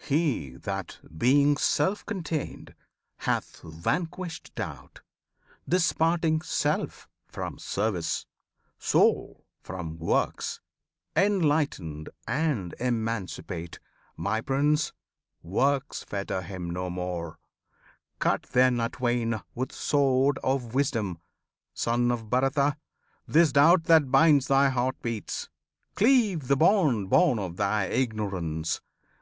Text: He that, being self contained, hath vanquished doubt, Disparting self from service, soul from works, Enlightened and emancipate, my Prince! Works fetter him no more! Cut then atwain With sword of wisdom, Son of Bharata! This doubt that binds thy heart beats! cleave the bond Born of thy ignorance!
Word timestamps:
He 0.00 0.52
that, 0.56 0.98
being 1.14 1.58
self 1.58 2.06
contained, 2.06 2.74
hath 3.18 3.60
vanquished 3.60 4.54
doubt, 4.54 5.02
Disparting 5.68 6.40
self 6.40 7.06
from 7.28 7.58
service, 7.58 8.24
soul 8.78 9.44
from 9.60 9.98
works, 9.98 10.62
Enlightened 11.14 12.08
and 12.26 12.74
emancipate, 12.80 13.78
my 14.16 14.40
Prince! 14.40 14.94
Works 15.42 16.02
fetter 16.02 16.40
him 16.40 16.70
no 16.70 16.88
more! 16.88 17.36
Cut 18.20 18.44
then 18.52 18.80
atwain 18.80 19.42
With 19.54 19.70
sword 19.70 20.38
of 20.42 20.72
wisdom, 20.74 21.18
Son 21.74 22.10
of 22.10 22.30
Bharata! 22.30 22.78
This 23.26 23.52
doubt 23.52 23.84
that 23.84 24.10
binds 24.10 24.48
thy 24.48 24.70
heart 24.70 24.96
beats! 25.02 25.50
cleave 25.94 26.48
the 26.48 26.56
bond 26.56 27.10
Born 27.10 27.38
of 27.38 27.58
thy 27.58 27.84
ignorance! 27.88 28.80